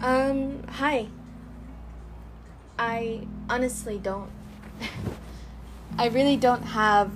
[0.00, 1.08] Um, hi.
[2.78, 4.30] I honestly don't.
[5.98, 7.10] I really don't have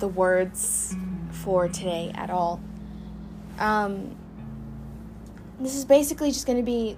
[0.00, 0.96] the words
[1.30, 2.60] for today at all.
[3.60, 4.16] Um,
[5.60, 6.96] this is basically just going to be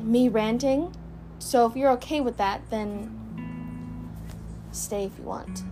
[0.00, 0.94] me ranting.
[1.38, 3.14] So if you're okay with that, then
[4.72, 5.64] stay if you want.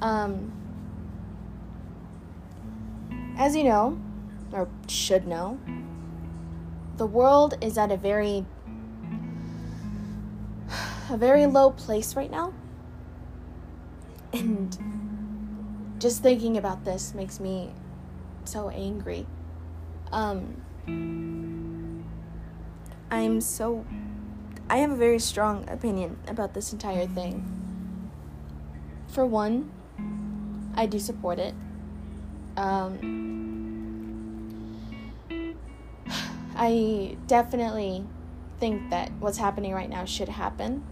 [0.00, 0.52] Um,
[3.36, 4.00] as you know,
[4.52, 5.60] or should know,
[6.98, 8.44] the world is at a very
[11.10, 12.52] a very low place right now.
[14.32, 14.76] And
[15.98, 17.72] just thinking about this makes me
[18.44, 19.26] so angry.
[20.12, 20.62] Um
[23.10, 23.86] I'm so
[24.68, 27.46] I have a very strong opinion about this entire thing.
[29.06, 29.70] For one,
[30.74, 31.54] I do support it.
[32.56, 33.37] Um
[36.60, 38.04] I definitely
[38.58, 40.84] think that what's happening right now should happen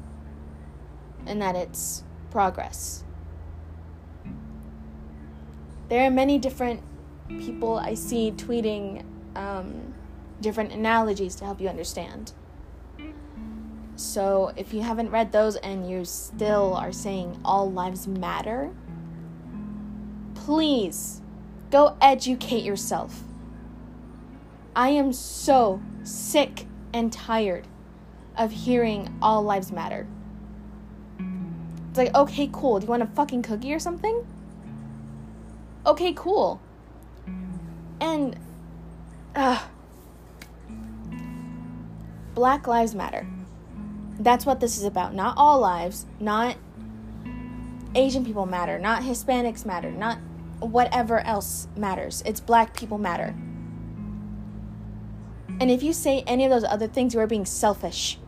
[1.27, 3.03] and that it's progress.
[5.89, 6.83] There are many different
[7.29, 9.93] people I see tweeting um,
[10.41, 12.33] different analogies to help you understand.
[13.97, 18.73] So if you haven't read those and you still are saying all lives matter,
[20.35, 21.23] please
[21.73, 23.25] go educate yourself.
[24.77, 27.67] I am so sick and tired
[28.37, 30.07] of hearing all lives matter.
[31.89, 32.79] It's like, okay, cool.
[32.79, 34.27] Do you want a fucking cookie or something?
[35.87, 36.61] Okay, cool.
[38.03, 38.37] And,
[39.35, 39.63] uh,
[42.35, 43.27] Black Lives Matter.
[44.21, 45.15] That's what this is about.
[45.15, 46.57] Not all lives, not
[47.95, 50.19] Asian people matter, not Hispanics matter, not
[50.61, 52.23] whatever else matters.
[52.27, 53.35] It's black people matter.
[55.59, 58.19] And if you say any of those other things, you are being selfish.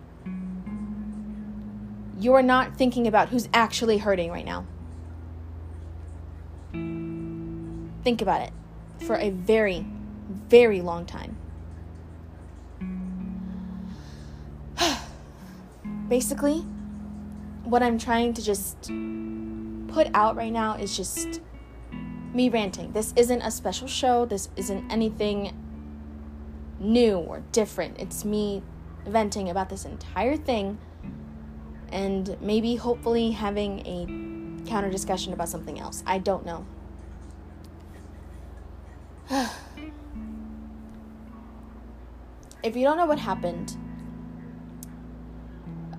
[2.19, 4.67] You are not thinking about who's actually hurting right now.
[8.03, 8.53] Think about it
[9.05, 9.87] for a very,
[10.49, 11.37] very long time.
[16.09, 16.65] Basically,
[17.65, 18.91] what I'm trying to just
[19.89, 21.43] put out right now is just
[22.33, 22.93] me ranting.
[22.93, 24.25] This isn't a special show.
[24.25, 25.53] This isn't anything
[26.79, 27.99] new or different.
[27.99, 28.63] It's me
[29.07, 30.79] venting about this entire thing
[31.91, 36.03] and maybe hopefully having a counter discussion about something else.
[36.07, 36.67] I don't know.
[42.63, 43.77] if you don't know what happened,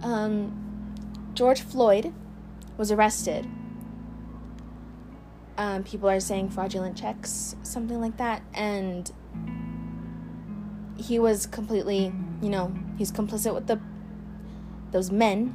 [0.03, 0.95] um,
[1.34, 2.13] George Floyd
[2.78, 3.47] was arrested.
[5.57, 9.12] Um, people are saying fraudulent checks, something like that, and
[10.99, 13.79] he was completely, you know, he's complicit with the
[14.91, 15.53] those men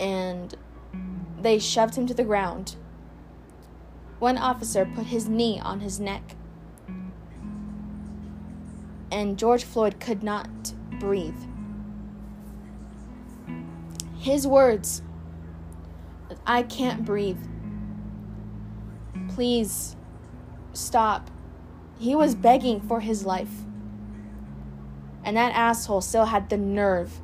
[0.00, 0.54] and
[1.40, 2.76] they shoved him to the ground.
[4.18, 6.34] One officer put his knee on his neck.
[9.12, 10.48] And George Floyd could not
[10.98, 11.36] breathe.
[14.18, 15.02] His words
[16.46, 17.38] I can't breathe.
[19.28, 19.96] Please
[20.72, 21.30] stop.
[21.98, 23.65] He was begging for his life.
[25.26, 27.20] And that asshole still had the nerve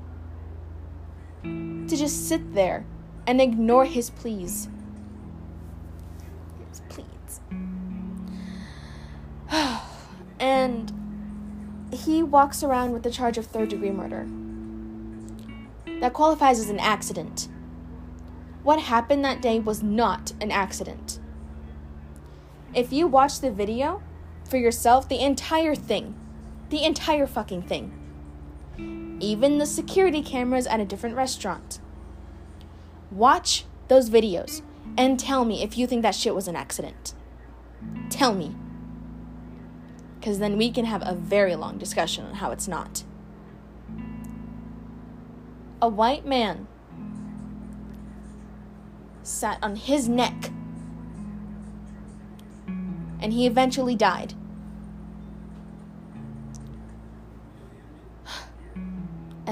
[1.44, 2.84] to just sit there
[3.28, 4.68] and ignore his pleas.
[6.68, 7.40] His pleas.
[10.40, 10.92] and
[11.92, 14.26] he walks around with the charge of third degree murder.
[16.00, 17.46] That qualifies as an accident.
[18.64, 21.20] What happened that day was not an accident.
[22.74, 24.02] If you watch the video
[24.48, 26.18] for yourself, the entire thing,
[26.72, 27.92] the entire fucking thing.
[29.20, 31.78] Even the security cameras at a different restaurant.
[33.10, 34.62] Watch those videos
[34.96, 37.12] and tell me if you think that shit was an accident.
[38.08, 38.56] Tell me.
[40.18, 43.04] Because then we can have a very long discussion on how it's not.
[45.82, 46.68] A white man
[49.22, 50.50] sat on his neck
[53.20, 54.32] and he eventually died.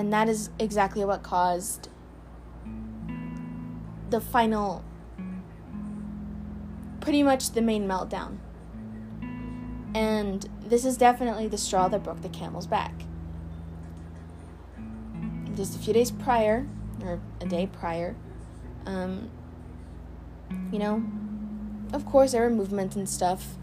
[0.01, 1.91] And that is exactly what caused
[4.09, 4.83] the final,
[7.03, 8.39] pretty much the main meltdown.
[9.95, 12.95] And this is definitely the straw that broke the camel's back.
[15.55, 16.67] Just a few days prior,
[17.05, 18.17] or a day prior,
[18.87, 19.29] um,
[20.73, 21.05] you know,
[21.93, 23.59] of course, there were movements and stuff,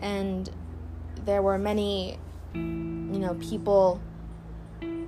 [0.00, 0.50] and
[1.24, 2.18] there were many,
[2.52, 4.02] you know, people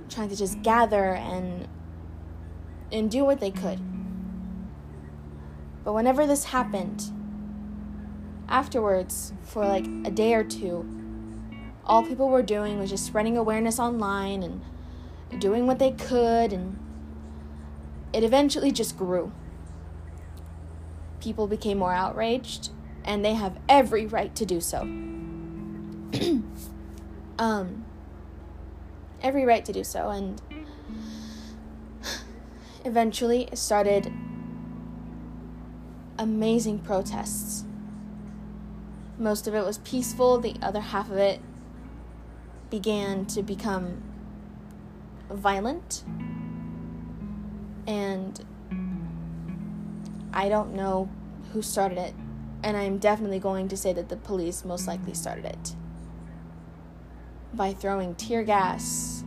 [0.09, 1.67] trying to just gather and
[2.91, 3.79] and do what they could.
[5.83, 7.03] But whenever this happened,
[8.47, 10.87] afterwards, for like a day or two,
[11.85, 14.61] all people were doing was just spreading awareness online and
[15.39, 16.77] doing what they could, and
[18.13, 19.31] it eventually just grew.
[21.21, 22.69] People became more outraged,
[23.03, 24.81] and they have every right to do so.
[27.39, 27.85] um,
[29.21, 30.41] every right to do so, and
[32.85, 34.11] eventually started
[36.17, 37.63] amazing protests.
[39.17, 41.41] Most of it was peaceful, the other half of it
[42.69, 44.01] began to become
[45.29, 46.03] violent.
[47.85, 48.45] And
[50.31, 51.09] I don't know
[51.53, 52.13] who started it,
[52.63, 55.75] and I'm definitely going to say that the police most likely started it
[57.53, 59.23] by throwing tear gas,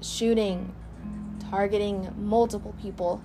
[0.00, 0.74] shooting,
[1.50, 3.20] targeting multiple people,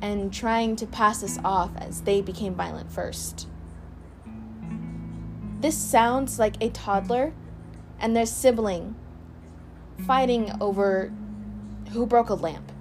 [0.00, 3.46] and trying to pass this off as they became violent first.
[5.60, 7.32] This sounds like a toddler
[8.00, 8.96] and their sibling
[10.06, 11.12] fighting over
[11.92, 12.71] who broke a lamp.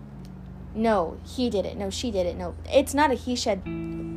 [0.74, 1.78] No, he did it.
[1.78, 2.38] No, she did it.
[2.38, 3.62] No, it's not a he said.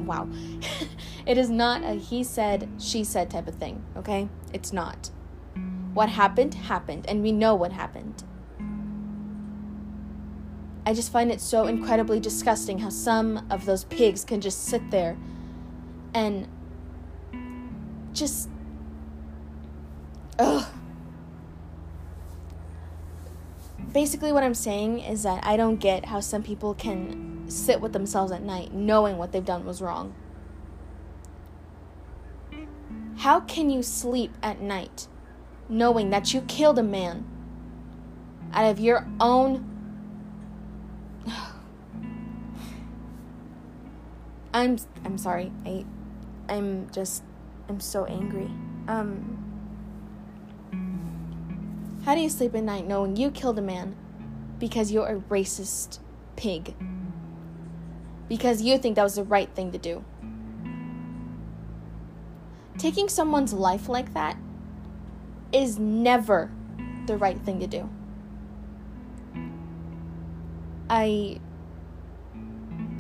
[0.07, 0.29] Wow.
[1.27, 4.29] it is not a he said, she said type of thing, okay?
[4.53, 5.11] It's not.
[5.95, 8.23] What happened, happened, and we know what happened.
[10.87, 14.91] I just find it so incredibly disgusting how some of those pigs can just sit
[14.91, 15.17] there
[16.13, 16.47] and
[18.13, 18.49] just.
[20.39, 20.67] Ugh.
[23.93, 27.93] Basically, what I'm saying is that I don't get how some people can sit with
[27.93, 30.15] themselves at night knowing what they've done was wrong.
[33.19, 35.07] How can you sleep at night
[35.69, 37.27] knowing that you killed a man
[38.53, 39.71] out of your own
[44.55, 45.53] I'm I'm sorry.
[45.65, 45.85] I
[46.49, 47.23] I'm just
[47.69, 48.51] I'm so angry.
[48.89, 49.44] Um
[52.05, 53.97] How do you sleep at night knowing you killed a man
[54.59, 56.01] because you're a racist
[56.37, 56.75] pig?
[58.29, 60.05] Because you think that was the right thing to do.
[62.77, 64.37] Taking someone's life like that
[65.51, 66.51] is never
[67.07, 67.89] the right thing to do.
[70.91, 71.41] I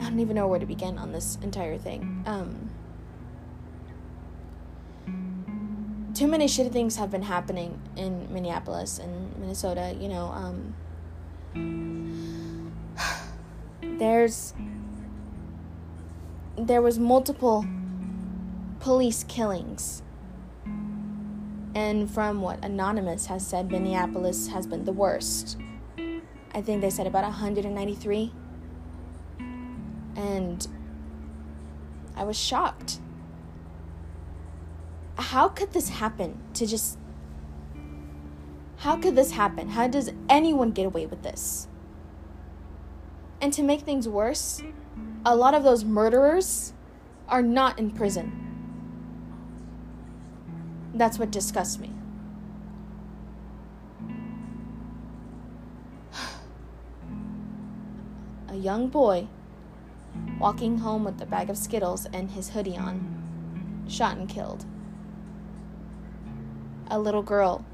[0.00, 2.22] I don't even know where to begin on this entire thing.
[2.26, 2.63] Um,
[6.14, 9.96] too many shitty things have been happening in Minneapolis and Minnesota.
[9.98, 10.74] You know,
[11.54, 12.04] um,
[13.98, 14.54] there's
[16.56, 17.66] there was multiple
[18.80, 20.02] police killings.
[21.76, 25.58] And from what Anonymous has said, Minneapolis has been the worst.
[26.54, 28.32] I think they said about 193
[30.16, 30.68] and
[32.16, 33.00] I was shocked.
[35.16, 36.98] How could this happen to just.
[38.78, 39.68] How could this happen?
[39.70, 41.68] How does anyone get away with this?
[43.40, 44.62] And to make things worse,
[45.24, 46.72] a lot of those murderers
[47.28, 48.40] are not in prison.
[50.94, 51.90] That's what disgusts me.
[58.48, 59.28] A young boy
[60.38, 64.64] walking home with a bag of Skittles and his hoodie on, shot and killed.
[66.90, 67.64] A little girl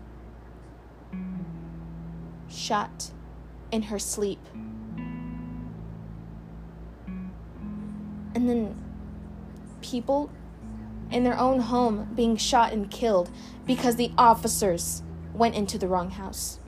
[2.49, 3.11] shot
[3.71, 4.41] in her sleep.
[8.35, 8.77] And then
[9.81, 10.31] people
[11.11, 13.31] in their own home being shot and killed
[13.67, 15.03] because the officers
[15.35, 16.61] went into the wrong house.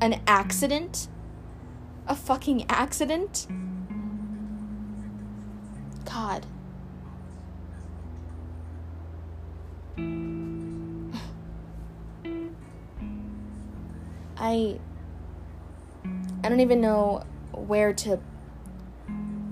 [0.00, 1.08] An accident?
[2.06, 3.46] A fucking accident?
[6.04, 6.46] God.
[14.50, 14.80] I
[16.42, 18.18] I don't even know where to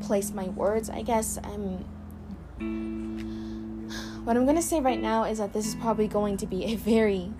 [0.01, 0.91] place my words.
[0.91, 1.85] I guess I'm
[4.25, 6.65] what I'm going to say right now is that this is probably going to be
[6.65, 7.33] a very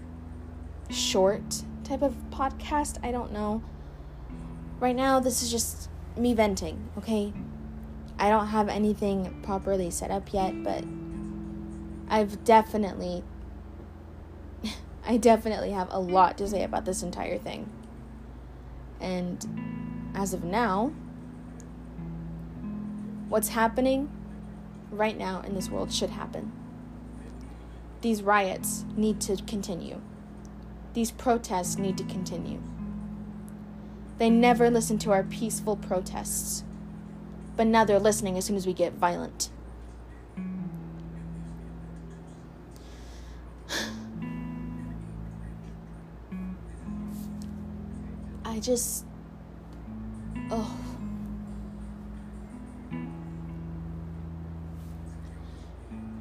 [0.89, 2.99] short type of podcast.
[3.03, 3.63] I don't know.
[4.79, 7.33] Right now this is just me venting, okay?
[8.21, 10.85] I don't have anything properly set up yet, but
[12.09, 13.25] I've definitely
[15.09, 17.69] I definitely have a lot to say about this entire thing.
[19.01, 20.93] And as of now,
[23.29, 24.11] what's happening
[24.91, 26.53] right now in this world should happen.
[28.03, 30.01] These riots need to continue.
[30.95, 32.61] these protests need to continue.
[34.19, 36.65] They never listen to our peaceful protests,
[37.57, 39.51] but now they're listening as soon as we get violent.
[48.59, 49.05] I just.
[50.51, 50.77] Oh.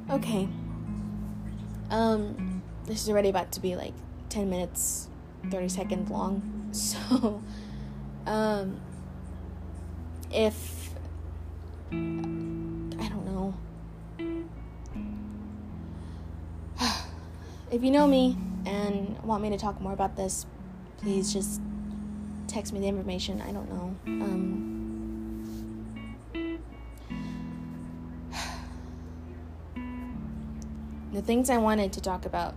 [0.08, 0.48] Okay.
[1.90, 3.92] Um, this is already about to be like
[4.28, 5.08] 10 minutes,
[5.50, 6.54] 30 seconds long.
[6.70, 7.42] So,
[8.26, 8.80] um,
[10.30, 10.90] if.
[11.90, 11.94] I
[13.08, 13.54] don't know.
[17.72, 20.46] If you know me and want me to talk more about this,
[20.98, 21.60] please just
[22.48, 23.40] text me the information.
[23.42, 23.94] I don't know.
[24.06, 25.44] Um,
[31.12, 32.56] the things I wanted to talk about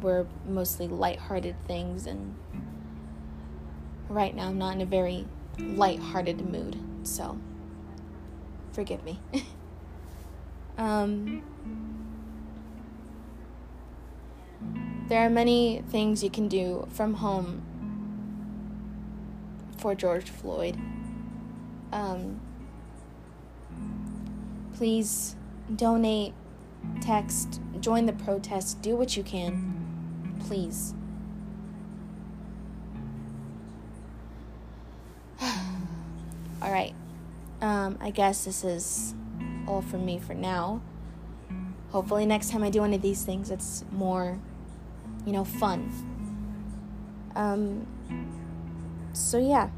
[0.00, 2.34] were mostly light-hearted things, and
[4.08, 5.26] right now I'm not in a very
[5.58, 7.38] light-hearted mood, so
[8.72, 9.20] forgive me.
[10.78, 11.42] um,
[15.08, 17.62] there are many things you can do from home
[19.80, 20.76] for George Floyd.
[21.92, 22.40] Um,
[24.74, 25.34] please
[25.74, 26.34] donate,
[27.00, 30.36] text, join the protest, do what you can.
[30.46, 30.94] Please.
[35.42, 36.94] all right.
[37.62, 39.14] Um, I guess this is
[39.66, 40.82] all from me for now.
[41.90, 44.38] Hopefully, next time I do one of these things, it's more,
[45.26, 45.90] you know, fun.
[47.34, 47.86] Um,
[49.12, 49.70] so, yeah.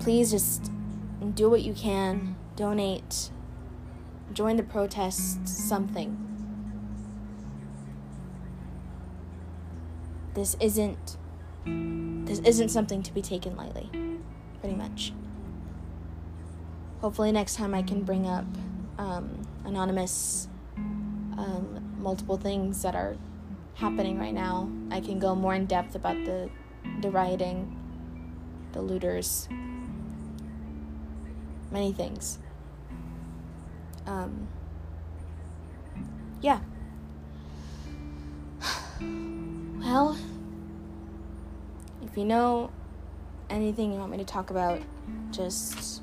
[0.00, 0.70] Please just
[1.34, 3.30] do what you can, donate,
[4.32, 6.22] join the protests, something.
[10.34, 11.16] This isn't
[12.26, 13.90] this isn't something to be taken lightly,
[14.60, 15.12] pretty much.
[17.00, 18.44] Hopefully, next time I can bring up
[18.98, 23.16] um, anonymous, um, multiple things that are
[23.74, 24.70] happening right now.
[24.90, 26.50] I can go more in depth about the
[27.00, 27.76] the rioting,
[28.72, 29.48] the looters,
[31.70, 32.38] many things.
[34.06, 34.48] Um,
[36.40, 36.60] yeah.
[39.78, 40.18] Well,
[42.02, 42.70] if you know
[43.48, 44.80] anything you want me to talk about,
[45.30, 46.02] just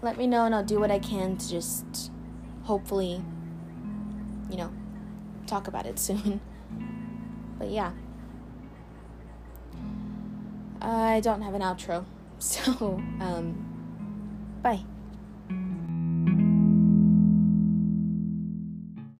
[0.00, 2.12] let me know and I'll do what I can to just
[2.62, 3.20] hopefully,
[4.48, 4.72] you know,
[5.46, 6.40] talk about it soon.
[7.58, 7.92] But yeah.
[10.80, 12.04] I don't have an outro.
[12.38, 13.56] So, um,
[14.62, 14.84] bye.